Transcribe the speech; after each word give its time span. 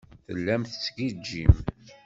Tellam 0.27 0.61
tettgijjim. 0.65 1.53